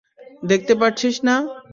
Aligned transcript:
দেখতে 0.43 0.73
পারছিস 0.81 1.15
না? 1.27 1.35